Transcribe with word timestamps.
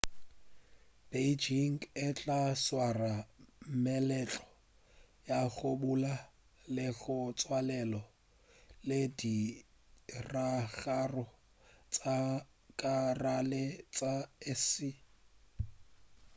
beijing 1.09 1.79
e 2.05 2.07
tla 2.17 2.41
swara 2.65 3.13
meletlo 3.83 4.43
ya 5.29 5.39
go 5.55 5.69
bula 5.81 6.13
le 6.75 6.87
go 6.99 7.17
tswalela 7.39 8.01
le 8.87 8.99
ditiragalo 9.19 11.25
tša 11.93 12.17
ka 12.79 12.95
gare 13.21 13.65
tša 13.95 14.13
aese 14.49 14.89